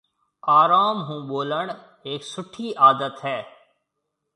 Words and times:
آروم 0.57 0.97
هون 1.07 1.21
ٻولڻ 1.29 1.67
هيَڪ 2.05 2.21
سُٺِي 2.33 2.67
عادت 2.83 3.15
هيَ۔ 3.25 3.39